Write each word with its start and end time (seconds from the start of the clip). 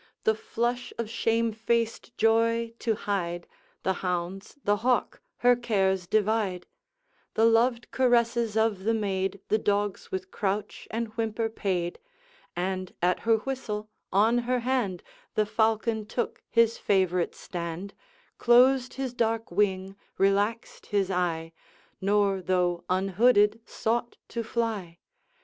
The 0.23 0.33
flush 0.33 0.91
of 0.97 1.11
shame 1.11 1.51
faced 1.51 2.17
joy 2.17 2.73
to 2.79 2.95
hide, 2.95 3.45
The 3.83 3.93
hounds, 4.01 4.57
the 4.63 4.77
hawk, 4.77 5.21
her 5.45 5.55
cares 5.55 6.07
divide; 6.07 6.65
The 7.35 7.45
loved 7.45 7.91
caresses 7.91 8.57
of 8.57 8.83
the 8.83 8.95
maid 8.95 9.41
The 9.49 9.59
dogs 9.59 10.11
with 10.11 10.31
crouch 10.31 10.87
and 10.89 11.09
whimper 11.09 11.49
paid; 11.49 11.99
And, 12.55 12.91
at 13.03 13.19
her 13.19 13.37
whistle, 13.37 13.91
on 14.11 14.39
her 14.39 14.61
hand 14.61 15.03
The 15.35 15.45
falcon 15.45 16.07
took 16.07 16.41
his 16.49 16.79
favorite 16.79 17.35
stand, 17.35 17.93
Closed 18.39 18.95
his 18.95 19.13
dark 19.13 19.51
wing, 19.51 19.95
relaxed 20.17 20.87
his 20.87 21.11
eye, 21.11 21.53
Nor, 22.01 22.41
though 22.41 22.85
unhooded, 22.89 23.59
sought 23.67 24.17
to 24.29 24.41
fly. 24.43 24.97